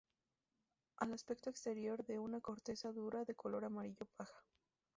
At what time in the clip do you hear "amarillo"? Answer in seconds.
3.65-4.07